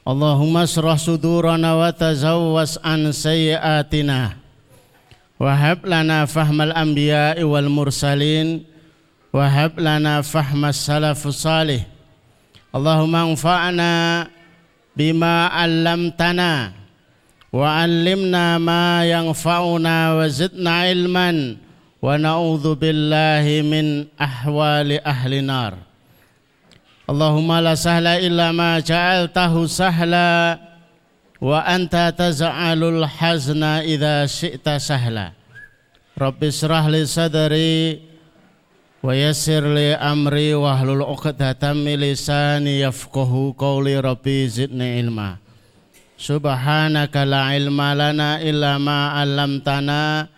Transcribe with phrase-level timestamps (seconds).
[0.00, 4.32] Allahumma syrah sudurana wa tazawwas an sayyiatina
[5.36, 8.64] wa hab lana fahmal anbiya'i wal mursalin.
[9.30, 11.86] Wa hab lana fahmas salafus salih.
[12.74, 14.26] Allahumma anfa'na
[14.98, 16.74] bima 'allamtana.
[17.54, 21.62] Wa 'allimna ma yanfa'una wa zidna ilman.
[22.02, 22.74] Wa na'udzu
[23.62, 25.89] min ahwali ahli nar.
[27.10, 30.62] Allahumma la sahla illa ma ja'altahu sahla
[31.42, 35.34] wa anta taz'alul hazna idza syi'ta sahla.
[36.14, 37.98] Rabbi israh li sadri
[39.02, 45.42] wa yassir li amri wa hlul 'uqdatam min lisani yafqahu qawli rabbi zidni ilma.
[46.14, 50.30] Subhanaka la ilma lana illa ma 'allamtana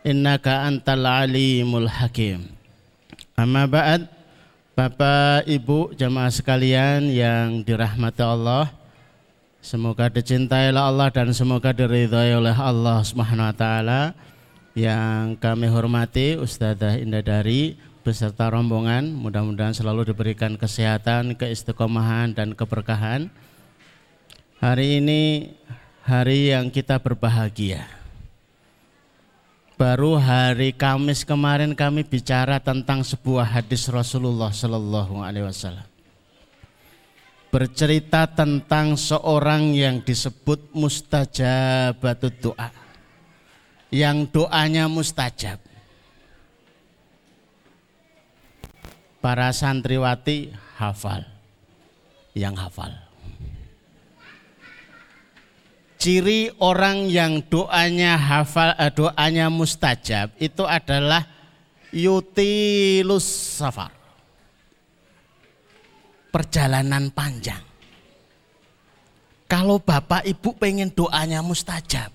[0.00, 2.48] innaka antal alimul hakim.
[3.36, 4.15] Amma ba'd.
[4.76, 8.68] Bapak, Ibu, jamaah sekalian yang dirahmati Allah,
[9.64, 14.12] semoga dicintai oleh Allah dan semoga diridhai oleh Allah Subhanahu wa taala.
[14.76, 23.32] Yang kami hormati Ustazah Indah Dari beserta rombongan, mudah-mudahan selalu diberikan kesehatan, keistiqomahan dan keberkahan.
[24.60, 25.56] Hari ini
[26.04, 27.95] hari yang kita berbahagia
[29.76, 35.84] Baru hari Kamis kemarin kami bicara tentang sebuah hadis Rasulullah Sallallahu Alaihi Wasallam.
[37.52, 42.72] Bercerita tentang seorang yang disebut mustajabatut doa.
[43.92, 45.60] Yang doanya mustajab.
[49.20, 51.20] Para santriwati hafal.
[52.32, 53.05] Yang hafal
[55.96, 61.24] ciri orang yang doanya hafal eh, doanya mustajab itu adalah
[61.90, 63.24] yutilus
[63.56, 63.92] safar.
[66.28, 67.64] Perjalanan panjang.
[69.48, 72.12] Kalau bapak ibu pengen doanya mustajab,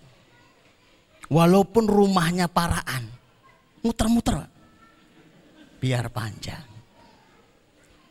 [1.31, 3.08] walaupun rumahnya paraan,
[3.81, 4.46] muter-muter,
[5.81, 6.68] biar panjang.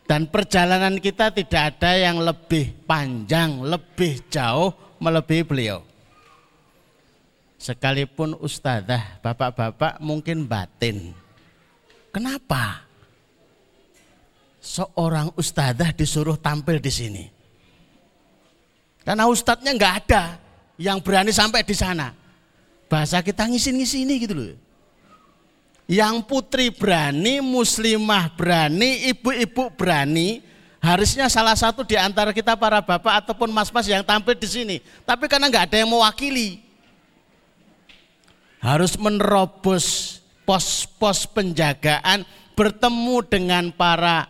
[0.09, 5.81] Dan perjalanan kita tidak ada yang lebih panjang, lebih jauh melebihi beliau.
[7.61, 11.13] Sekalipun ustazah, bapak-bapak mungkin batin.
[12.13, 12.85] Kenapa?
[14.61, 17.25] Seorang ustazah disuruh tampil di sini.
[19.05, 20.37] Karena ustadznya nggak ada
[20.77, 22.13] yang berani sampai di sana.
[22.89, 24.57] Bahasa kita ngisin-ngisini gitu loh.
[25.91, 30.41] Yang putri berani, muslimah berani, ibu-ibu berani,
[30.81, 34.77] Harusnya salah satu di antara kita para bapak ataupun mas-mas yang tampil di sini.
[35.05, 36.65] Tapi karena nggak ada yang mewakili.
[38.65, 42.25] Harus menerobos pos-pos penjagaan
[42.57, 44.25] bertemu dengan para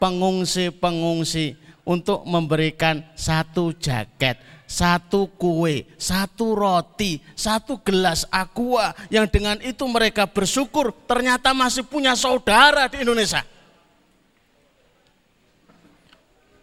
[0.00, 9.84] pengungsi-pengungsi untuk memberikan satu jaket, satu kue, satu roti, satu gelas aqua yang dengan itu
[9.84, 13.44] mereka bersyukur ternyata masih punya saudara di Indonesia.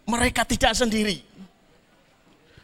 [0.08, 1.20] Mereka tidak sendiri.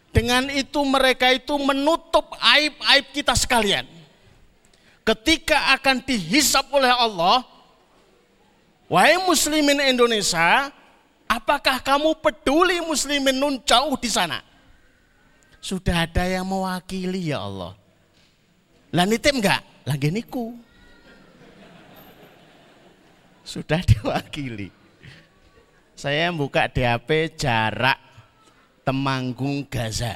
[0.08, 3.84] Dengan itu mereka itu menutup aib-aib kita sekalian.
[5.04, 7.44] Ketika akan dihisap oleh Allah,
[8.88, 10.72] wahai muslimin Indonesia,
[11.28, 14.40] apakah kamu peduli muslimin nun jauh di sana?
[15.60, 17.76] Sudah ada yang mewakili ya Allah.
[18.94, 19.60] Lah nitip enggak?
[19.84, 20.54] Lagi niku.
[23.44, 24.83] Sudah diwakili.
[26.04, 27.96] Saya buka DAP jarak
[28.84, 30.12] Temanggung Gaza.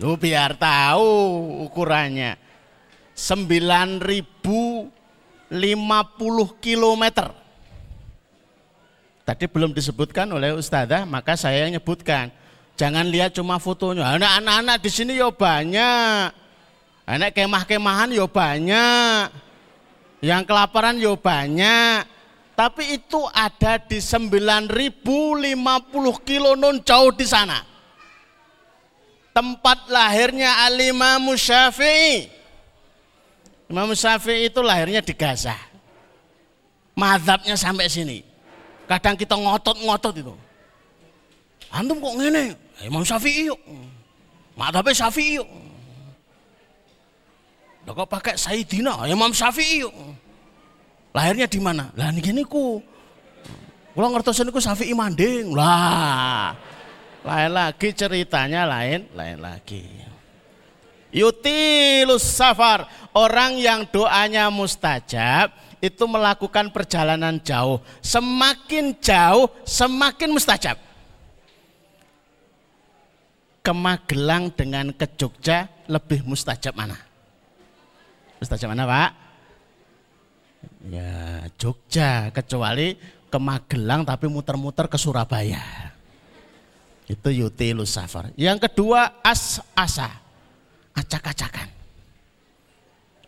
[0.00, 1.04] Lu biar tahu
[1.68, 2.40] ukurannya.
[3.12, 4.88] 9050
[6.64, 7.28] kilometer.
[9.28, 12.32] Tadi belum disebutkan oleh Ustazah, maka saya nyebutkan.
[12.80, 14.16] Jangan lihat cuma fotonya.
[14.16, 16.32] Anak-anak di sini ya banyak.
[17.04, 19.28] Anak kemah-kemahan yo banyak.
[20.24, 22.09] Yang kelaparan yo banyak.
[22.60, 24.68] Tapi itu ada di 9050
[26.28, 27.64] kilo non jauh di sana.
[29.32, 32.28] Tempat lahirnya Al-Imam Syafi'i.
[33.64, 35.56] Imam Syafi'i itu lahirnya di Gaza.
[36.92, 38.20] Madhabnya sampai sini.
[38.84, 40.36] Kadang kita ngotot-ngotot itu.
[41.72, 42.60] Antum kok ngene?
[42.84, 43.60] Imam Syafi'i yuk.
[44.52, 45.48] Madhabnya Syafi'i yuk.
[47.88, 49.96] Lah kok pakai Sayyidina, Imam Syafi'i yuk.
[51.10, 51.90] Lahirnya di mana?
[51.98, 52.14] Lah
[52.46, 52.78] ku.
[53.90, 55.50] Kula ngertos niku Syafi'i Manding.
[55.50, 56.54] Lah.
[57.20, 59.84] Lain lagi ceritanya lain, lain lagi.
[61.10, 65.50] Yutilus safar, orang yang doanya mustajab
[65.82, 67.82] itu melakukan perjalanan jauh.
[67.98, 70.78] Semakin jauh, semakin mustajab.
[73.60, 76.96] Ke Magelang dengan ke Jogja lebih mustajab mana?
[78.40, 79.10] Mustajab mana Pak?
[80.88, 82.96] Ya Jogja kecuali
[83.30, 85.62] ke Magelang tapi muter-muter ke Surabaya.
[87.10, 88.30] Itu yutilu safar.
[88.38, 90.08] Yang kedua as asa.
[90.94, 91.68] Acak-acakan.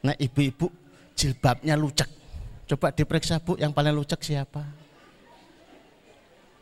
[0.03, 0.71] Nah ibu-ibu
[1.15, 2.11] jilbabnya lucek.
[2.67, 4.63] Coba diperiksa bu yang paling lucek siapa?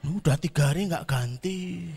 [0.01, 1.89] Udah tiga hari nggak ganti.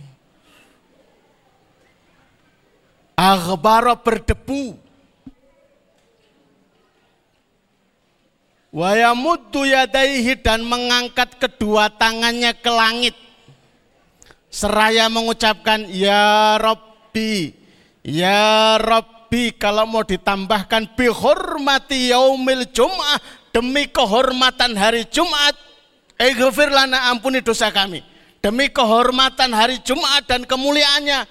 [3.15, 4.75] Akhbaro berdebu.
[8.73, 13.13] Wayamuddu yadaihi dan mengangkat kedua tangannya ke langit.
[14.49, 17.53] Seraya mengucapkan Ya Rabbi,
[18.01, 23.21] Ya Rabbi kalau mau ditambahkan bihormati yaumil jum'ah
[23.53, 25.53] demi kehormatan hari Jumat.
[26.17, 28.01] Eghfir lana ampuni dosa kami.
[28.41, 31.29] Demi kehormatan hari Jumat dan kemuliaannya.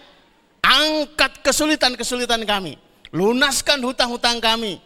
[0.63, 2.79] Angkat kesulitan-kesulitan kami.
[3.11, 4.79] Lunaskan hutang-hutang kami.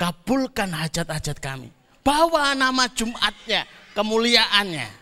[0.00, 3.62] Kabulkan hajat-hajat kami Bawa nama Jumatnya,
[3.94, 5.00] kemuliaannya.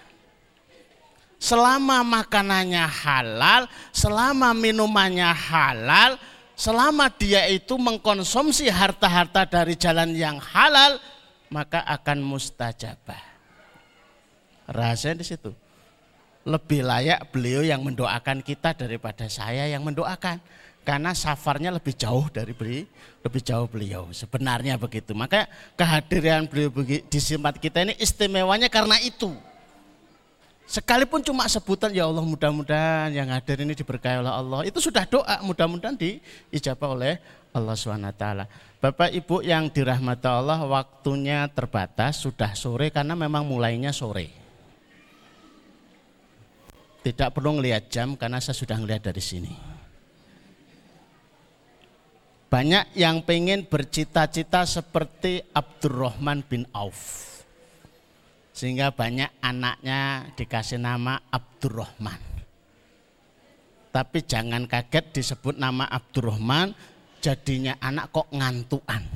[1.41, 6.21] Selama makanannya halal, selama minumannya halal,
[6.53, 11.01] selama dia itu mengkonsumsi harta-harta dari jalan yang halal,
[11.49, 13.25] maka akan mustajabah.
[14.69, 15.57] Rahasia di situ.
[16.45, 20.41] Lebih layak beliau yang mendoakan kita daripada saya yang mendoakan
[20.81, 22.89] karena safarnya lebih jauh dari beli,
[23.21, 24.09] lebih jauh beliau.
[24.11, 25.13] Sebenarnya begitu.
[25.13, 25.45] Maka
[25.77, 29.33] kehadiran beliau di tempat kita ini istimewanya karena itu.
[30.71, 34.61] Sekalipun cuma sebutan ya Allah mudah-mudahan yang hadir ini diberkahi oleh Allah.
[34.63, 37.19] Itu sudah doa mudah-mudahan diijabah oleh
[37.51, 38.25] Allah SWT.
[38.79, 44.31] Bapak Ibu yang dirahmati Allah waktunya terbatas sudah sore karena memang mulainya sore.
[47.03, 49.70] Tidak perlu ngelihat jam karena saya sudah ngelihat dari sini.
[52.51, 56.99] Banyak yang pengen bercita-cita seperti Abdurrahman bin Auf.
[58.51, 62.19] Sehingga banyak anaknya dikasih nama Abdurrahman.
[63.95, 66.75] Tapi jangan kaget disebut nama Abdurrahman,
[67.23, 69.07] jadinya anak kok ngantuan.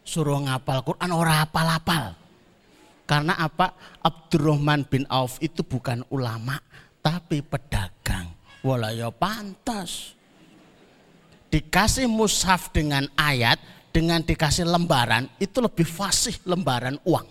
[0.00, 2.16] Suruh ngapal Quran orang apal-apal.
[3.04, 3.76] Karena apa?
[4.00, 6.56] Abdurrahman bin Auf itu bukan ulama,
[7.04, 8.32] tapi pedagang.
[8.64, 10.21] Walau pantas
[11.52, 13.60] dikasih mushaf dengan ayat,
[13.92, 17.28] dengan dikasih lembaran, itu lebih fasih lembaran uang.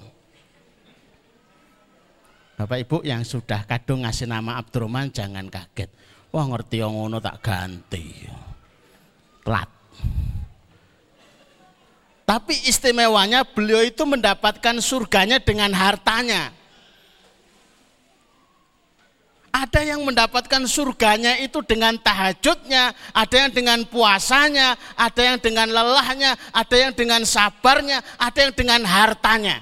[2.61, 5.89] Bapak Ibu yang sudah kadung ngasih nama Abdurrahman jangan kaget.
[6.29, 8.29] Wah ngerti yang ngono tak ganti.
[9.41, 9.65] Klat.
[12.21, 16.53] Tapi istimewanya beliau itu mendapatkan surganya dengan hartanya.
[19.51, 26.39] Ada yang mendapatkan surganya itu dengan tahajudnya, ada yang dengan puasanya, ada yang dengan lelahnya,
[26.55, 29.59] ada yang dengan sabarnya, ada yang dengan hartanya.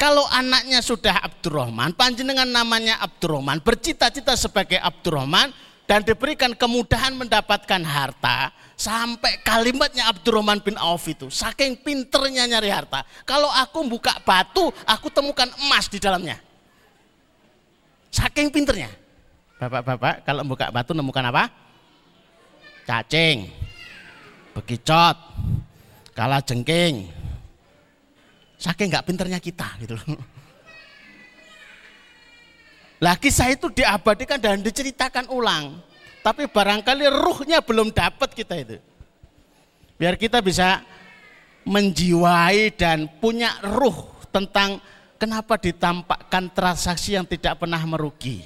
[0.00, 5.52] Kalau anaknya sudah Abdurrahman, panjenengan namanya Abdurrahman, bercita-cita sebagai Abdurrahman
[5.84, 13.04] dan diberikan kemudahan mendapatkan harta, sampai kalimatnya Abdurrahman bin Auf itu, saking pinternya nyari harta.
[13.28, 16.40] Kalau aku buka batu, aku temukan emas di dalamnya.
[18.10, 18.90] Saking pinternya.
[19.60, 21.46] Bapak-bapak kalau buka batu nemukan apa?
[22.84, 23.46] Cacing,
[24.56, 25.16] bekicot,
[26.12, 27.06] kala jengking.
[28.58, 30.20] Saking nggak pinternya kita gitu loh.
[33.00, 35.80] Lah kisah itu diabadikan dan diceritakan ulang.
[36.20, 38.76] Tapi barangkali ruhnya belum dapat kita itu.
[39.96, 40.84] Biar kita bisa
[41.64, 44.80] menjiwai dan punya ruh tentang
[45.20, 48.40] Kenapa ditampakkan transaksi yang tidak pernah merugi?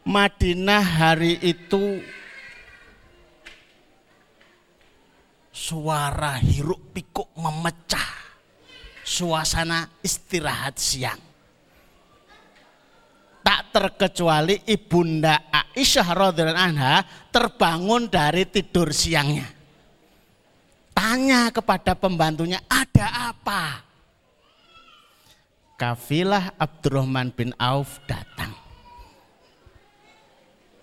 [0.00, 2.00] Madinah hari itu
[5.52, 8.40] suara hiruk pikuk memecah
[9.04, 11.20] suasana istirahat siang.
[13.44, 19.52] Tak terkecuali ibunda Aisyah radhiyallahu anha terbangun dari tidur siangnya.
[20.96, 23.87] Tanya kepada pembantunya, "Ada apa?"
[25.78, 28.50] Kafilah Abdurrahman bin Auf datang.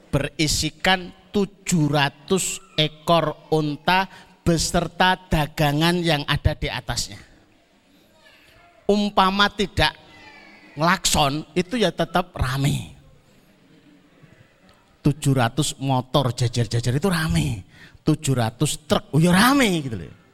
[0.08, 4.08] Berisikan 700 ekor unta
[4.48, 7.20] beserta dagangan yang ada di atasnya.
[8.88, 9.92] Umpama tidak
[10.80, 12.96] ngelakson itu ya tetap rame.
[15.04, 17.68] 700 motor jajar-jajar itu rame.
[18.08, 20.25] 700 truk, oh ya rame gitu loh.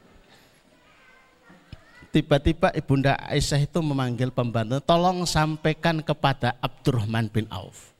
[2.12, 7.96] Tiba-tiba Ibunda Aisyah itu memanggil pembantu, tolong sampaikan kepada Abdurrahman bin Auf.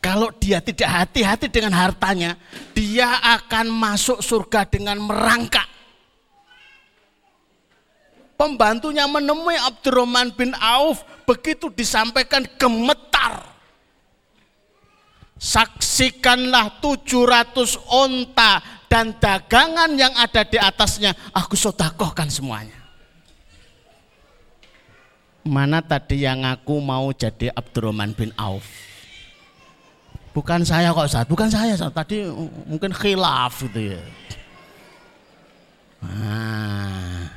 [0.00, 2.40] Kalau dia tidak hati-hati dengan hartanya,
[2.72, 5.68] dia akan masuk surga dengan merangkak.
[8.40, 13.44] Pembantunya menemui Abdurrahman bin Auf, begitu disampaikan gemetar.
[15.36, 22.85] Saksikanlah 700 onta dan dagangan yang ada di atasnya, aku sodakohkan semuanya.
[25.46, 28.66] Mana tadi yang aku mau jadi Abdurrahman bin Auf?
[30.34, 31.94] Bukan saya kok saat, bukan saya saat.
[31.94, 32.26] Tadi
[32.66, 34.02] mungkin khilaf gitu ya.
[36.02, 37.30] Nah,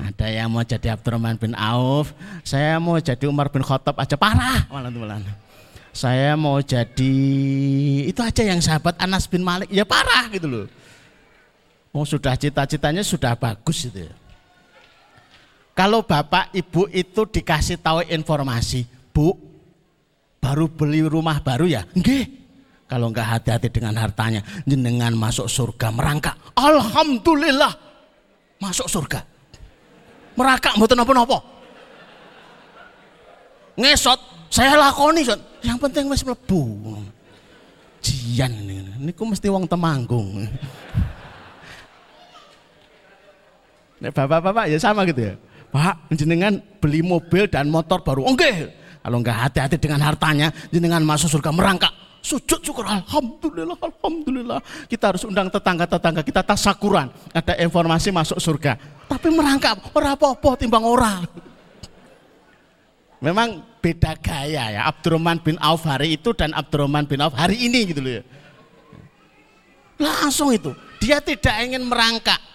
[0.00, 2.14] ada yang mau jadi Abdurrahman bin Auf,
[2.46, 5.20] saya mau jadi Umar bin Khattab aja parah malah malah.
[5.94, 7.14] Saya mau jadi
[8.06, 10.66] itu aja yang sahabat Anas bin Malik ya parah gitu loh.
[11.94, 14.14] Oh sudah cita-citanya sudah bagus itu ya.
[15.74, 19.34] Kalau bapak ibu itu dikasih tahu informasi, bu,
[20.38, 21.82] baru beli rumah baru ya?
[21.98, 22.30] Enggak.
[22.86, 26.38] Kalau enggak hati-hati dengan hartanya, jenengan masuk surga merangkak.
[26.54, 27.74] Alhamdulillah,
[28.62, 29.26] masuk surga.
[30.38, 31.38] Merangkak mboten apa-apa.
[33.74, 35.26] Ngesot, saya lakoni,
[35.66, 36.62] yang penting masih mlebu.
[37.98, 40.46] Jian ini, ku mesti wong temanggung.
[44.04, 45.34] bapak-bapak ya sama gitu ya.
[45.74, 48.22] Pak, jenengan beli mobil dan motor baru.
[48.30, 48.70] Oke.
[49.02, 51.90] Kalau enggak hati-hati dengan hartanya, jenengan masuk surga merangkak.
[52.22, 54.62] Sujud syukur, Alhamdulillah, Alhamdulillah.
[54.86, 57.10] Kita harus undang tetangga-tetangga kita tasakuran.
[57.34, 58.78] Ada informasi masuk surga.
[59.10, 61.26] Tapi merangkak, ora apa-apa timbang orang.
[63.18, 64.80] Memang beda gaya ya.
[64.86, 68.22] Abdurrahman bin Auf hari itu dan Abdurrahman bin Auf hari ini gitu loh ya.
[69.98, 70.70] Langsung itu.
[71.02, 72.53] Dia tidak ingin merangkak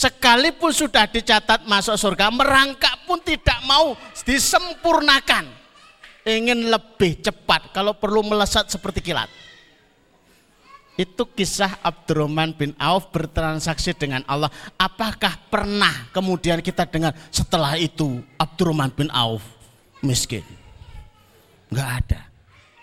[0.00, 3.92] Sekalipun sudah dicatat masuk surga, merangkak pun tidak mau
[4.24, 5.44] disempurnakan.
[6.24, 9.28] Ingin lebih cepat, kalau perlu melesat seperti kilat.
[10.96, 14.48] Itu kisah Abdurrahman bin Auf bertransaksi dengan Allah.
[14.80, 19.44] Apakah pernah kemudian kita dengar setelah itu Abdurrahman bin Auf
[20.00, 20.44] miskin?
[21.68, 22.20] Enggak ada.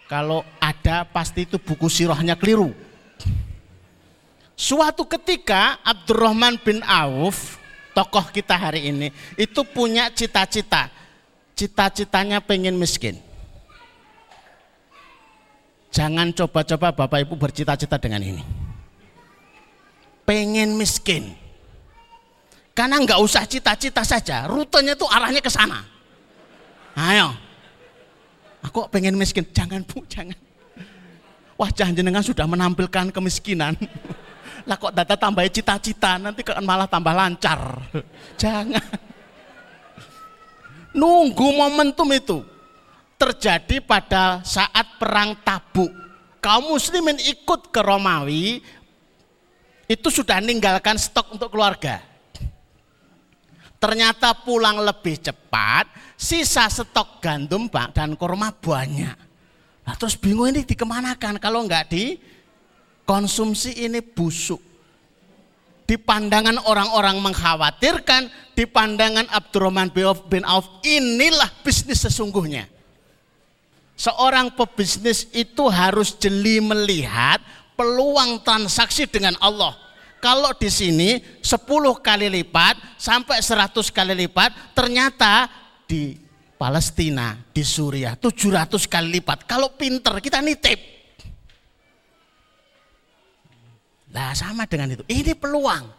[0.05, 2.77] Kalau ada pasti itu buku sirahnya keliru.
[4.57, 7.61] Suatu ketika Abdurrahman bin Auf,
[7.93, 10.89] tokoh kita hari ini, itu punya cita-cita.
[11.53, 13.21] Cita-citanya pengen miskin.
[15.93, 18.41] Jangan coba-coba Bapak Ibu bercita-cita dengan ini.
[20.25, 21.37] Pengen miskin.
[22.73, 25.85] Karena nggak usah cita-cita saja, rutenya itu arahnya ke sana.
[26.97, 27.29] Ayo.
[28.65, 30.37] Aku pengen miskin, jangan Bu, jangan.
[31.61, 33.77] Wajah jenengan sudah menampilkan kemiskinan.
[34.67, 37.79] Lah kok data tambah cita-cita, nanti kan malah tambah lancar.
[38.41, 38.83] Jangan.
[40.91, 42.43] Nunggu momentum itu.
[43.17, 45.89] Terjadi pada saat perang tabuk.
[46.43, 48.61] Kaum muslimin ikut ke Romawi,
[49.87, 52.03] itu sudah meninggalkan stok untuk keluarga.
[53.79, 55.87] Ternyata pulang lebih cepat,
[56.19, 59.17] sisa stok gandum dan kurma banyak.
[59.87, 62.19] Nah, terus bingung ini dikemanakan kalau enggak di
[63.07, 64.59] konsumsi ini busuk.
[65.87, 69.87] Di pandangan orang-orang mengkhawatirkan, di pandangan Abdurrahman
[70.27, 72.67] bin Auf, inilah bisnis sesungguhnya.
[73.95, 77.39] Seorang pebisnis itu harus jeli melihat
[77.79, 79.73] peluang transaksi dengan Allah.
[80.19, 81.63] Kalau di sini 10
[82.03, 85.47] kali lipat sampai 100 kali lipat, ternyata
[85.87, 86.19] di
[86.59, 89.47] Palestina, di Suriah 700 kali lipat.
[89.47, 90.96] Kalau pinter kita nitip
[94.11, 95.03] Nah sama dengan itu.
[95.07, 95.97] Ini peluang.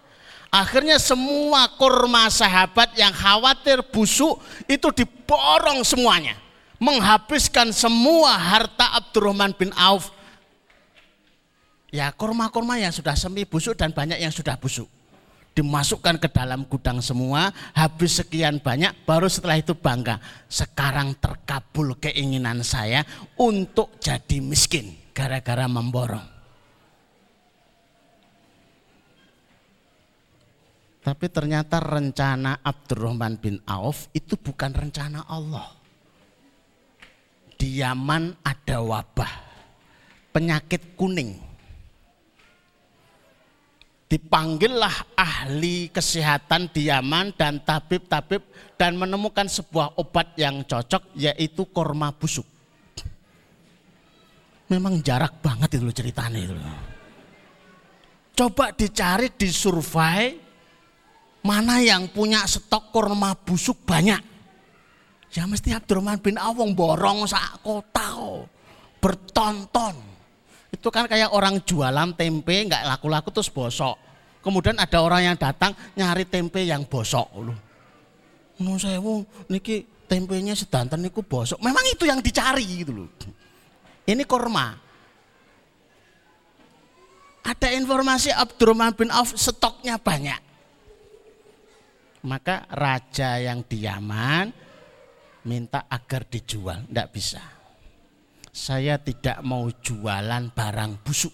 [0.48, 6.40] Akhirnya semua kurma sahabat yang khawatir busuk itu diborong semuanya.
[6.80, 10.08] Menghabiskan semua harta Abdurrahman bin Auf.
[11.92, 14.88] Ya kurma-kurma yang sudah semi busuk dan banyak yang sudah busuk.
[15.52, 20.22] Dimasukkan ke dalam gudang semua, habis sekian banyak, baru setelah itu bangga.
[20.46, 23.02] Sekarang terkabul keinginan saya
[23.34, 26.37] untuk jadi miskin gara-gara memborong.
[31.08, 35.72] Tapi ternyata rencana Abdurrahman bin Auf itu bukan rencana Allah.
[37.56, 39.32] Di Yaman ada wabah,
[40.36, 41.48] penyakit kuning
[44.08, 48.44] dipanggillah ahli kesehatan di Yaman dan tabib-tabib
[48.76, 52.44] dan menemukan sebuah obat yang cocok yaitu korma busuk.
[54.68, 56.52] Memang jarak banget itu ceritanya itu.
[58.36, 60.47] Coba dicari di survei
[61.42, 64.20] mana yang punya stok korma busuk banyak.
[65.34, 68.16] Ya mesti Abdurrahman bin Awong borong sak kota
[68.98, 69.94] bertonton
[70.68, 73.96] itu kan kayak orang jualan tempe nggak laku-laku terus bosok.
[74.44, 77.58] Kemudian ada orang yang datang nyari tempe yang bosok loh.
[78.58, 81.60] Nu sewu niki tempenya sedanten niku bosok.
[81.60, 83.08] Memang itu yang dicari gitu loh.
[84.08, 84.76] Ini korma.
[87.44, 90.47] Ada informasi Abdurrahman bin Auf stoknya banyak.
[92.26, 94.50] Maka raja yang di Yaman
[95.46, 97.58] minta agar dijual, tidak bisa
[98.58, 101.30] saya tidak mau jualan barang busuk.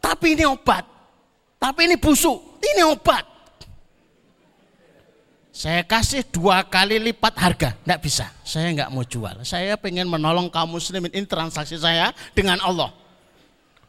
[0.00, 0.88] Tapi ini obat.
[1.60, 2.58] Tapi ini busuk.
[2.64, 3.28] Ini obat.
[5.52, 7.76] Saya kasih dua kali lipat harga.
[7.76, 8.26] Tidak bisa.
[8.40, 9.44] Saya nggak mau jual.
[9.44, 11.12] Saya pengen menolong kaum muslimin.
[11.12, 12.88] Ini transaksi saya dengan Allah.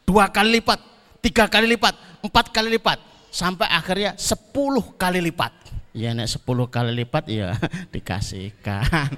[0.04, 0.78] Dua kali lipat.
[1.24, 1.96] Tiga kali lipat.
[2.20, 3.00] Empat kali lipat.
[3.32, 5.63] Sampai akhirnya sepuluh kali lipat.
[5.94, 7.54] Ya nek sepuluh kali lipat ya
[7.94, 9.14] dikasihkan.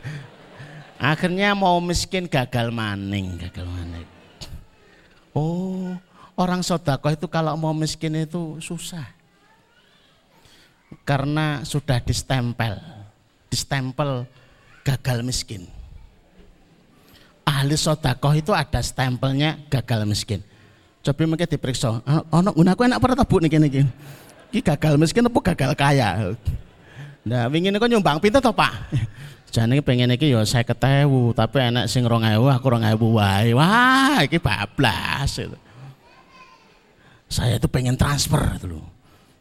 [1.00, 4.04] Akhirnya mau miskin gagal maning, gagal maning.
[5.32, 5.96] Oh,
[6.36, 9.08] orang sodakoh itu kalau mau miskin itu susah.
[11.08, 12.76] Karena sudah distempel,
[13.48, 14.28] distempel
[14.84, 15.64] gagal miskin.
[17.48, 20.44] Ahli sodakoh itu ada stempelnya gagal miskin.
[21.00, 23.90] Coba mungkin diperiksa, ono gunaku enak pada tabuk nih gini gini.
[24.52, 26.36] Ini gagal miskin apa gagal kaya?
[27.26, 28.70] Nah, ingin kok nyumbang pintu toh pak?
[29.54, 33.50] Jane pengen iki ya 50.000, tapi enak sing 2.000 aku 2.000 wae.
[33.56, 35.58] Wah, iki bablas itu.
[37.26, 38.86] Saya itu pengen transfer itu loh.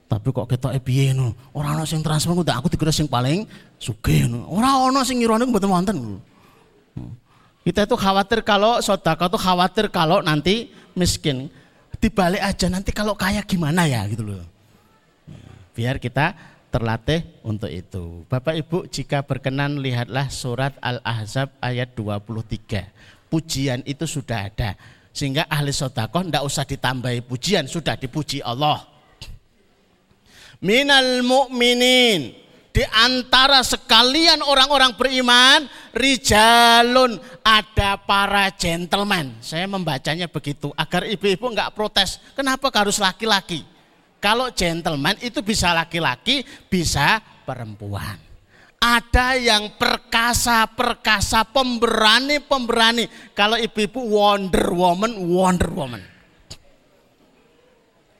[0.05, 1.33] Tapi kok kita piye no?
[1.53, 3.45] Ora ana sing transfer ku aku dikira sing paling
[3.77, 4.45] sugih no.
[4.49, 5.97] Ora ana sing ngirone mboten wonten.
[7.65, 11.49] Kita itu khawatir kalau sodako itu khawatir kalau nanti miskin.
[11.97, 14.45] Dibalik aja nanti kalau kaya gimana ya gitu loh.
[15.73, 18.27] Biar kita terlatih untuk itu.
[18.27, 23.31] Bapak Ibu jika berkenan lihatlah surat Al-Ahzab ayat 23.
[23.31, 24.75] Pujian itu sudah ada.
[25.15, 28.83] Sehingga ahli sodakoh tidak usah ditambahi pujian, sudah dipuji Allah.
[30.59, 32.43] Minal mu'minin.
[32.75, 35.63] Di antara sekalian orang-orang beriman,
[35.95, 39.31] rijalun ada para gentleman.
[39.39, 42.19] Saya membacanya begitu agar ibu-ibu enggak protes.
[42.35, 43.63] Kenapa harus laki-laki?
[44.19, 48.17] Kalau gentleman itu bisa laki-laki, bisa perempuan.
[48.81, 53.33] Ada yang perkasa-perkasa, pemberani-pemberani.
[53.33, 56.01] Kalau ibu-ibu Wonder Woman, Wonder Woman.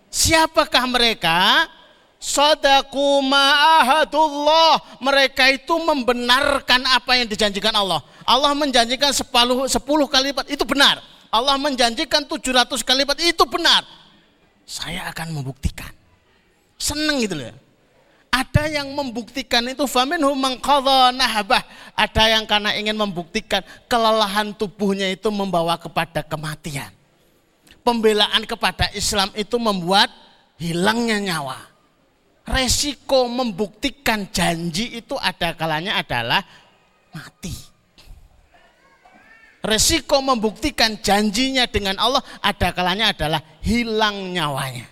[0.10, 1.70] Siapakah mereka?
[2.18, 4.98] Sadaku ma'ahadullah.
[5.04, 8.02] Mereka itu membenarkan apa yang dijanjikan Allah.
[8.26, 9.70] Allah menjanjikan 10, 10
[10.10, 11.04] kali lipat, itu benar.
[11.30, 13.86] Allah menjanjikan 700 kali lipat, itu benar
[14.66, 15.94] saya akan membuktikan.
[16.76, 17.56] Seneng gitu loh.
[18.36, 21.64] Ada yang membuktikan itu mangqadha nahabah.
[21.96, 26.92] Ada yang karena ingin membuktikan kelelahan tubuhnya itu membawa kepada kematian.
[27.80, 30.12] Pembelaan kepada Islam itu membuat
[30.60, 31.64] hilangnya nyawa.
[32.44, 36.44] Resiko membuktikan janji itu ada kalanya adalah
[37.16, 37.75] mati.
[39.66, 44.86] Resiko membuktikan janjinya dengan Allah ada kalanya adalah hilang nyawanya.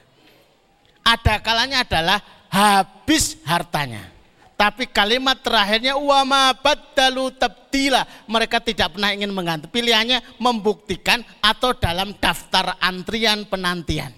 [1.05, 2.17] Ada kalanya adalah
[2.49, 4.09] habis hartanya.
[4.57, 8.01] Tapi kalimat terakhirnya wama badalu tabdila.
[8.25, 9.69] Mereka tidak pernah ingin mengganti.
[9.69, 14.09] Pilihannya membuktikan atau dalam daftar antrian penantian.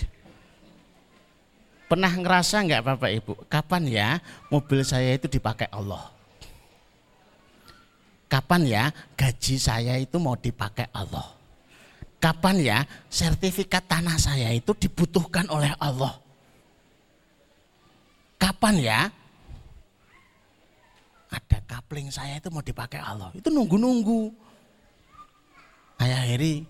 [1.91, 3.33] Pernah ngerasa nggak Bapak Ibu?
[3.51, 4.09] Kapan ya
[4.47, 6.14] mobil saya itu dipakai Allah?
[8.35, 8.83] Kapan ya
[9.15, 11.23] gaji saya itu mau dipakai Allah?
[12.19, 16.19] Kapan ya sertifikat tanah saya itu dibutuhkan oleh Allah?
[18.35, 18.99] Kapan ya
[21.31, 23.31] ada kapling saya itu mau dipakai Allah?
[23.31, 24.27] Itu nunggu-nunggu.
[26.03, 26.67] Ayah Heri,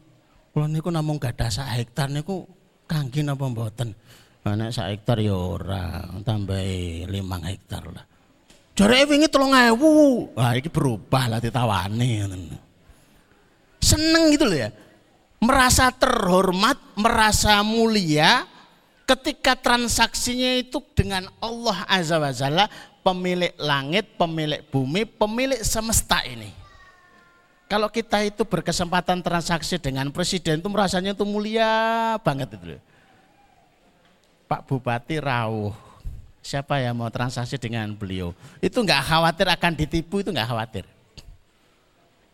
[0.54, 2.46] kalau niku namung gak ada sak hektar niku
[2.86, 3.98] Kangge napa mboten?
[4.46, 8.06] Nek sak hektar ya ora, tambahi 5 hektar lah.
[8.76, 10.36] Jareke wingi 3000.
[10.36, 12.28] Wah, iki berubah lah ditawani
[13.80, 14.70] Seneng gitu loh ya.
[15.40, 18.44] Merasa terhormat, merasa mulia
[19.08, 22.66] ketika transaksinya itu dengan Allah Azza wa Jalla,
[23.06, 26.52] pemilik langit, pemilik bumi, pemilik semesta ini.
[27.66, 32.78] Kalau kita itu berkesempatan transaksi dengan presiden itu merasanya itu mulia banget itu.
[34.46, 35.74] Pak Bupati Rauh,
[36.46, 38.38] siapa yang mau transaksi dengan beliau?
[38.62, 40.86] Itu nggak khawatir akan ditipu, itu nggak khawatir.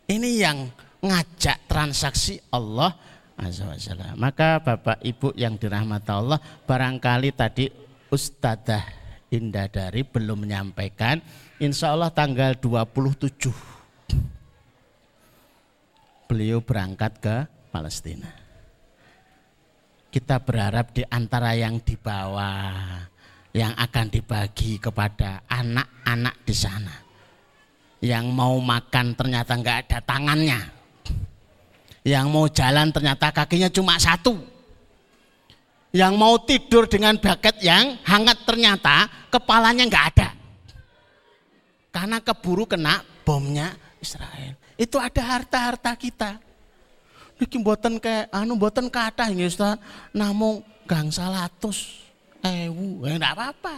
[0.04, 0.68] Ini yang
[1.00, 2.92] ngajak transaksi Allah
[3.40, 3.72] Azza.
[4.20, 6.36] Maka Bapak Ibu yang dirahmati Allah,
[6.68, 7.72] barangkali tadi
[8.12, 8.84] Ustadzah
[9.32, 11.16] Indah Dari belum menyampaikan,
[11.56, 13.72] insya Allah tanggal 27
[16.28, 17.36] beliau berangkat ke
[17.72, 18.28] Palestina.
[20.12, 22.60] Kita berharap di antara yang dibawa,
[23.52, 26.96] yang akan dibagi kepada anak-anak di sana.
[28.02, 30.60] Yang mau makan ternyata nggak ada tangannya.
[32.02, 34.52] Yang mau jalan ternyata kakinya cuma satu
[35.92, 40.28] yang mau tidur dengan baket yang hangat ternyata kepalanya nggak ada.
[41.92, 44.56] Karena keburu kena bomnya Israel.
[44.80, 46.40] Itu ada harta-harta kita.
[47.36, 49.76] Niki mboten kayak anu mboten kathah nggih Ustaz,
[50.16, 52.02] namung gang salatus
[52.42, 53.06] ewu.
[53.06, 53.76] Enggak apa-apa.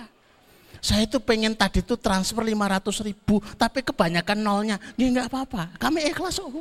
[0.85, 4.77] Saya itu pengen tadi itu transfer 500 ribu, tapi kebanyakan nolnya.
[5.01, 6.53] Ya enggak apa-apa, kami ikhlas kok.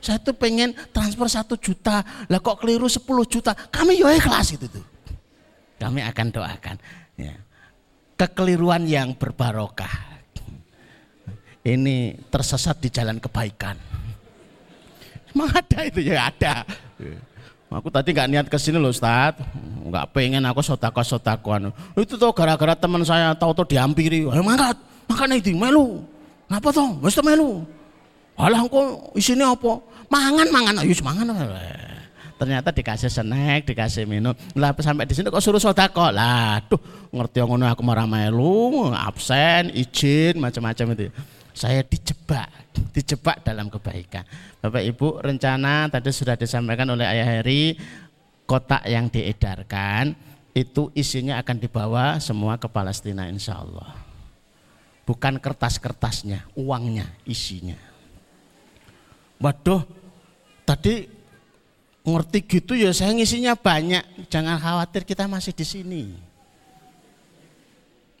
[0.00, 3.52] Saya tuh pengen transfer satu juta, lah kok keliru 10 juta.
[3.52, 4.84] Kami ya ikhlas itu tuh.
[5.80, 6.76] Kami akan doakan.
[7.16, 7.36] Ya.
[8.16, 10.08] Kekeliruan yang berbarokah.
[11.60, 13.76] Ini tersesat di jalan kebaikan.
[15.32, 16.64] Emang ada itu ya ada.
[17.70, 19.38] Aku tadi nggak niat ke sini loh Ustaz.
[19.86, 21.70] Nggak pengen aku sotako sotakoan.
[21.94, 24.26] Itu tuh gara-gara teman saya tahu tuh dihampiri.
[24.26, 24.74] Ayo mangkat,
[25.06, 26.02] makan itu melu.
[26.50, 26.98] Ngapa tuh?
[26.98, 27.62] Wes melu.
[28.34, 29.90] Alah kok isinya apa?
[30.10, 31.30] mangan mangan ayo mangan
[32.34, 36.82] ternyata dikasih snack dikasih minum lah sampai di sini kok suruh sodako lah tuh
[37.14, 41.14] ngerti ngono aku marah melu absen izin macam-macam itu
[41.56, 42.48] saya dijebak
[42.94, 44.24] dijebak dalam kebaikan
[44.60, 47.76] Bapak Ibu rencana tadi sudah disampaikan oleh Ayah Heri
[48.44, 50.14] kotak yang diedarkan
[50.52, 53.94] itu isinya akan dibawa semua ke Palestina insya Allah
[55.06, 57.78] bukan kertas-kertasnya uangnya isinya
[59.38, 60.00] waduh
[60.70, 61.02] Tadi
[62.06, 64.30] ngerti gitu ya saya ngisinya banyak.
[64.30, 66.04] Jangan khawatir kita masih di sini.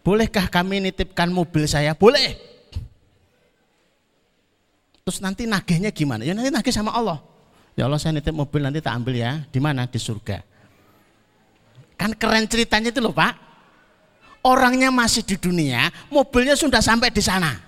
[0.02, 1.94] Bolehkah kami nitipkan mobil saya?
[1.94, 2.49] Boleh.
[5.10, 6.22] Terus nanti nagihnya gimana?
[6.22, 7.18] Ya nanti nagih sama Allah.
[7.74, 9.42] Ya Allah saya nitip mobil nanti tak ambil ya.
[9.50, 9.82] Di mana?
[9.90, 10.38] Di surga.
[11.98, 13.34] Kan keren ceritanya itu loh Pak.
[14.46, 17.58] Orangnya masih di dunia, mobilnya sudah sampai di sana.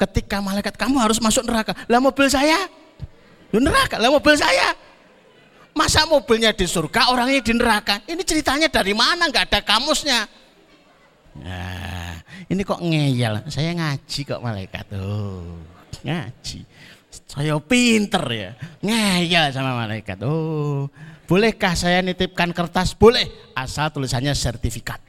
[0.00, 1.76] Ketika malaikat kamu harus masuk neraka.
[1.92, 2.56] Lah mobil saya
[3.52, 4.72] di neraka lah mobil saya.
[5.76, 8.00] Masa mobilnya di surga, orangnya di neraka.
[8.08, 9.28] Ini ceritanya dari mana?
[9.28, 10.24] Nggak ada kamusnya.
[11.36, 12.16] Nah,
[12.48, 13.44] ini kok ngeyel.
[13.52, 14.88] Saya ngaji kok malaikat.
[14.96, 15.73] Oh,
[16.04, 16.60] ngaji.
[17.24, 18.50] Saya pinter ya.
[18.84, 20.20] Ngeyel sama malaikat.
[20.22, 20.86] Oh,
[21.26, 22.94] bolehkah saya nitipkan kertas?
[22.94, 23.26] Boleh.
[23.56, 25.02] Asal tulisannya sertifikat.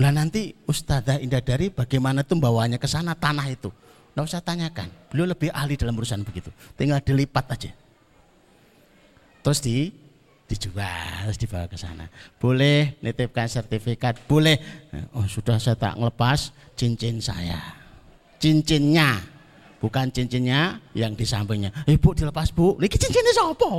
[0.00, 3.68] Nah nanti Ustazah Indah Dari bagaimana tuh bawanya ke sana tanah itu.
[4.16, 4.88] Nggak usah tanyakan.
[5.12, 6.48] Beliau lebih ahli dalam urusan begitu.
[6.74, 7.70] Tinggal dilipat aja.
[9.44, 9.92] Terus di
[10.50, 12.10] dijual, terus dibawa ke sana.
[12.42, 14.58] Boleh nitipkan sertifikat, boleh.
[15.14, 17.78] Oh sudah saya tak ngelepas cincin saya.
[18.42, 19.22] Cincinnya,
[19.78, 21.70] bukan cincinnya yang di sampingnya.
[21.86, 23.70] Eh bu dilepas bu, ini cincinnya siapa?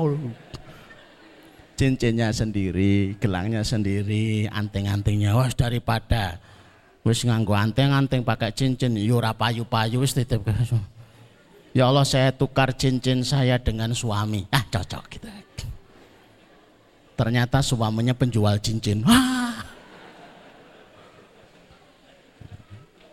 [1.75, 5.35] Cincinnya sendiri, gelangnya sendiri, anting-antingnya.
[5.35, 6.39] Wah daripada
[7.01, 10.45] Wis nganggo anteng-anteng pakai cincin, yo ora payu-payu wis titip
[11.73, 14.45] Ya Allah saya tukar cincin saya dengan suami.
[14.53, 15.25] Ah cocok gitu.
[17.21, 19.05] Ternyata suaminya penjual cincin.
[19.05, 19.61] Wah.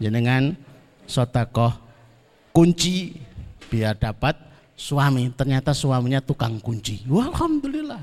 [0.00, 0.56] Jenengan
[1.04, 1.76] sotakoh
[2.56, 3.20] kunci
[3.68, 4.32] biar dapat
[4.72, 5.28] suami.
[5.36, 7.04] Ternyata suaminya tukang kunci.
[7.04, 8.00] Wah, Alhamdulillah.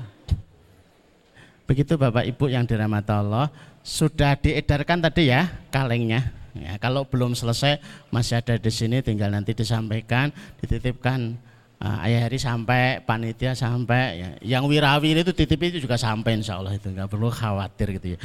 [1.66, 3.50] Begitu Bapak Ibu yang dirahmati Allah,
[3.82, 6.30] sudah diedarkan tadi ya kalengnya.
[6.54, 7.82] Ya, kalau belum selesai
[8.14, 10.30] masih ada di sini tinggal nanti disampaikan,
[10.62, 11.34] dititipkan
[11.80, 14.28] uh, ayah hari sampai panitia sampai ya.
[14.58, 18.18] yang wirawi itu titip itu juga sampai insya Allah itu nggak perlu khawatir gitu ya.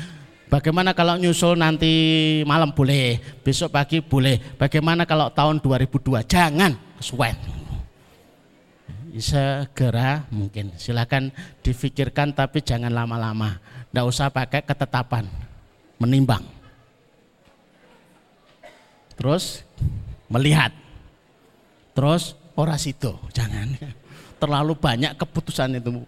[0.51, 1.93] Bagaimana kalau nyusul nanti
[2.43, 4.35] malam boleh, besok pagi boleh.
[4.59, 7.39] Bagaimana kalau tahun 2002 jangan sweat.
[9.11, 10.75] segera mungkin.
[10.75, 11.31] Silakan
[11.63, 13.63] difikirkan tapi jangan lama-lama.
[13.91, 15.27] Tidak usah pakai ketetapan,
[15.99, 16.43] menimbang.
[19.15, 19.63] Terus
[20.27, 20.75] melihat.
[21.95, 23.71] Terus orasido, jangan.
[24.41, 26.01] Terlalu banyak keputusan itu.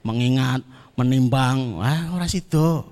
[0.00, 0.64] Mengingat,
[0.96, 2.88] menimbang, wah orasido.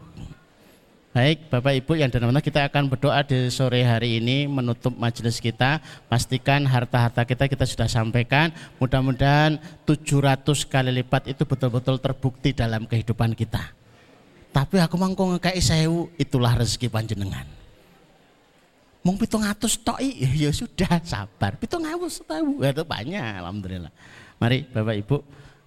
[1.19, 5.83] Baik, Bapak Ibu yang dan kita akan berdoa di sore hari ini menutup majelis kita.
[6.07, 8.55] Pastikan harta-harta kita kita sudah sampaikan.
[8.79, 13.75] Mudah-mudahan 700 kali lipat itu betul-betul terbukti dalam kehidupan kita.
[14.55, 17.58] Tapi aku mangko ngekei sewu, itulah rezeki panjenengan.
[19.03, 21.55] Mung pitung atus to'i, ya sudah sabar.
[21.57, 23.93] Pitung atus tahu, itu banyak, alhamdulillah.
[24.39, 25.17] Mari Bapak Ibu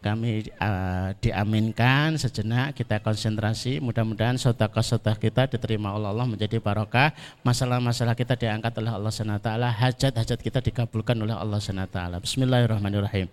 [0.01, 3.77] kami uh, diaminkan sejenak kita konsentrasi.
[3.77, 7.13] Mudah-mudahan sodakoh-sodakoh kita diterima oleh Allah menjadi barokah.
[7.45, 13.29] Masalah-masalah kita diangkat oleh Allah SWT hajat-hajat kita dikabulkan oleh Allah SWT Bismillahirrahmanirrahim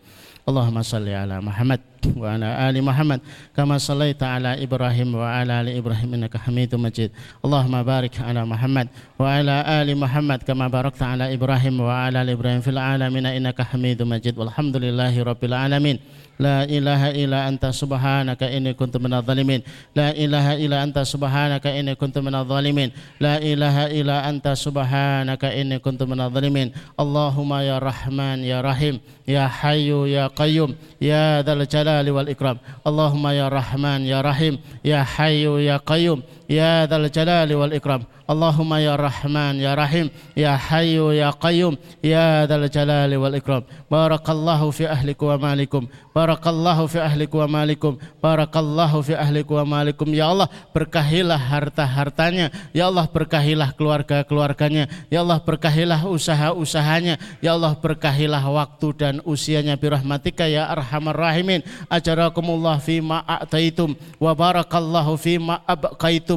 [0.49, 1.85] Allahumma salli ala Muhammad
[2.17, 3.21] wa ala ali Muhammad
[3.53, 7.13] kama sallaita ala Ibrahim wa ala ali Ibrahim innaka Hamidum Majid.
[7.45, 8.89] Allahumma barik ala Muhammad
[9.21, 13.61] wa ala ali Muhammad kama barakta ala Ibrahim wa ala ali Ibrahim fil alamin innaka
[13.61, 14.41] Hamidum Majid.
[14.41, 16.01] Walhamdulillahi rabbil alamin.
[16.39, 19.59] La ilaha illa anta subhanaka inni kuntu minadh dhalimin.
[19.91, 22.95] La ilaha illa anta subhanaka inni kuntu minadh dhalimin.
[23.19, 26.71] La ilaha illa anta subhanaka inni kuntu minadh dhalimin.
[26.95, 33.35] Allahumma ya Rahman ya Rahim ya Hayyu ya Qayyum Ya Dzal Jalali wal Ikram Allahumma
[33.35, 39.60] ya Rahman ya Rahim ya Hayyu ya Qayyum يا ذا الجلال والإكرام اللهم يا رحمن
[39.60, 45.84] يا رحيم يا حي يا قيوم يا ذا الجلال والإكرام بارك الله في أهلك ومالكم
[46.16, 52.90] بارك الله في أهلك ومالكم بارك الله في أهلك ومالكم يا الله berkahilah harta-hartanya ya
[52.90, 60.66] Allah berkahilah keluarga-keluarganya ya Allah berkahilah usaha-usahanya ya Allah berkahilah waktu dan usianya birahmatika ya
[60.72, 66.37] arhamar rahimin ajarakumullah fi ma a'taitum wa barakallahu fi ma abqaitum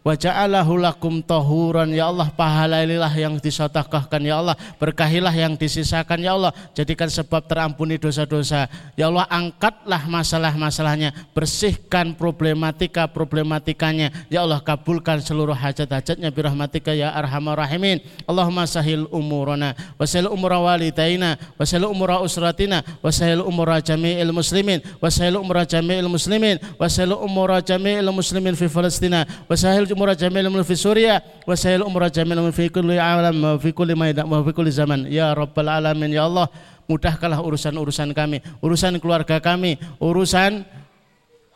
[0.00, 4.56] wa ja'alahu lakum tahuran ya Allah pahalailah yang disedekahkan ya Allah.
[4.80, 6.52] Berkahilah yang disisakan ya Allah.
[6.72, 8.66] Jadikan sebab terampuni dosa-dosa.
[8.96, 11.12] Ya Allah angkatlah masalah-masalahnya.
[11.36, 16.32] Bersihkan problematika problematikanya ya Allah kabulkan seluruh hajat-hajatnya.
[16.32, 18.00] Birahmatika ya arhamar rahimin.
[18.24, 24.32] Allahumma sahil umurana wa sahil umura walidaina wa sahil umura usratina wa sahil umura jami'il
[24.32, 29.54] muslimin wa sahil umura jami'il muslimin wa sahil umura jami'il muslimin fi Palestina wa
[29.90, 33.98] sahil umur jamil fi Suria wa sahil umur jamil fi kulli alam wa fi kulli
[33.98, 34.38] maidan wa
[34.70, 36.46] zaman ya rabbal alamin ya Allah
[36.86, 40.62] mudahkanlah urusan-urusan kami urusan keluarga kami urusan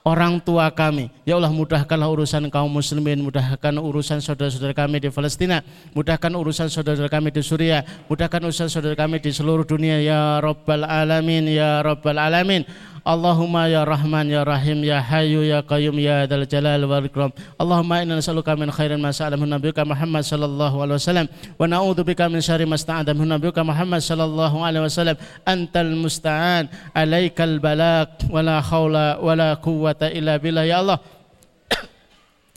[0.04, 1.08] orang tua kami.
[1.24, 5.64] Ya Allah mudahkanlah urusan kaum muslimin, mudahkan urusan saudara-saudara kami di Palestina,
[5.96, 10.84] mudahkan urusan saudara-saudara kami di Suriah, mudahkan urusan saudara kami di seluruh dunia ya Rabbal
[10.84, 12.68] Alamin, ya Rabbal Alamin.
[13.04, 17.28] Allahumma ya Rahman ya Rahim ya Hayyu ya Qayyum ya Dzal Jalal wal Ikram.
[17.60, 22.40] Allahumma inna nas'aluka min khairin ma sa'alamu nabiyyuka Muhammad sallallahu alaihi wasallam wa na'udzubika min
[22.40, 25.20] syarri ma sta'adahu nabiyyuka Muhammad sallallahu alaihi wasallam.
[25.44, 30.96] Antal musta'an, alaikal balak wa la haula wa la quwwata illa billah ya Allah.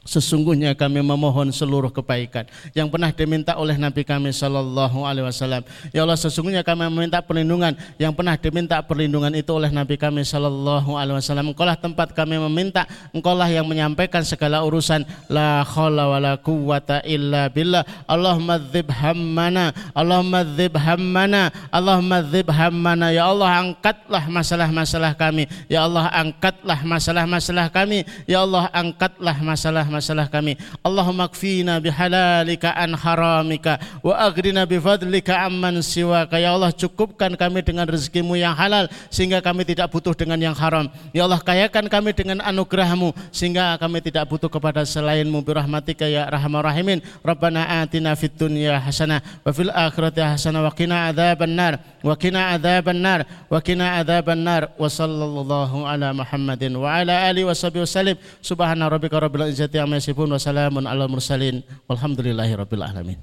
[0.08, 5.67] Sesungguhnya kami memohon seluruh kebaikan yang pernah diminta oleh Nabi kami Shallallahu Alaihi Wasallam.
[5.91, 10.96] Ya Allah, sesungguhnya kami meminta perlindungan yang pernah diminta perlindungan itu oleh Nabi kami Shallallahu
[10.96, 11.52] Alaihi Wasallam.
[11.52, 15.04] Engkaulah tempat kami meminta, engkaulah yang menyampaikan segala urusan.
[15.28, 17.84] La khawla wa la quwwata illa billah.
[18.08, 23.12] Allahumma dzib hammana, Allahumma dzib hammana, Allahumma dzib hammana.
[23.12, 25.52] Ya Allah, angkatlah masalah-masalah kami.
[25.67, 28.08] Ya Allah, angkatlah masalah-masalah kami.
[28.24, 30.53] Ya Allah, angkatlah masalah masalah kami.
[30.86, 36.38] Allahumma kfina bihalalika an haramika wa aghrina bifadlika amman siwaka.
[36.38, 40.86] Ya Allah cukupkan kami dengan rezekimu yang halal sehingga kami tidak butuh dengan yang haram.
[41.12, 46.62] Ya Allah kayakan kami dengan anugerahmu sehingga kami tidak butuh kepada selainmu birahmatika ya rahman
[46.62, 46.99] rahimin.
[47.25, 51.73] Rabbana atina fid dunya hasanah wa fil akhirati hasanah wa qina adzaban nar
[52.05, 57.47] wa qina adzaban nar wa qina adzaban nar wa sallallahu ala Muhammadin wa ala alihi
[57.47, 62.84] wa sahbihi wasallim subhana rabbika rabbil izzati amma yasifun wa salamun ala mursalin walhamdulillahi rabbil
[62.84, 63.19] alamin.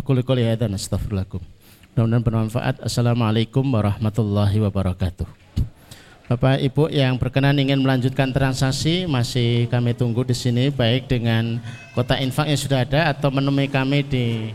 [0.00, 1.44] Aku lihat hadza nastaghfirullakum.
[1.92, 2.80] Mudah-mudahan bermanfaat.
[2.80, 5.28] Assalamualaikum warahmatullahi wabarakatuh.
[6.32, 11.60] Bapak Ibu yang berkenan ingin melanjutkan transaksi masih kami tunggu di sini baik dengan
[11.92, 14.48] kota infak yang sudah ada atau menemui kami di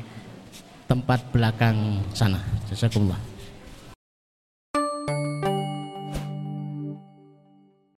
[0.90, 2.42] tempat belakang sana.
[2.74, 3.35] Jazakumullah.